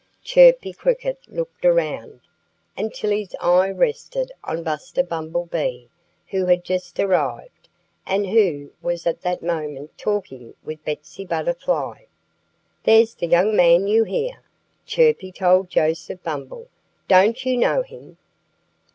Chirpy 0.23 0.73
Cricket 0.73 1.19
looked 1.27 1.63
around, 1.63 2.21
until 2.75 3.11
his 3.11 3.35
eye 3.39 3.69
rested 3.69 4.31
on 4.43 4.63
Buster 4.63 5.03
Bumblebee, 5.03 5.85
who 6.29 6.47
had 6.47 6.63
just 6.63 6.99
arrived 6.99 7.69
and 8.07 8.25
who 8.25 8.71
was 8.81 9.05
at 9.05 9.21
that 9.21 9.43
moment 9.43 9.95
talking 9.99 10.55
with 10.63 10.83
Betsy 10.83 11.23
Butterfly. 11.23 12.05
"There's 12.83 13.13
the 13.13 13.27
young 13.27 13.55
man 13.55 13.85
you 13.85 14.03
hear!" 14.03 14.41
Chirpy 14.87 15.31
told 15.31 15.69
Joseph 15.69 16.23
Bumble. 16.23 16.67
"Don't 17.07 17.45
you 17.45 17.55
know 17.55 17.83
him?" 17.83 18.17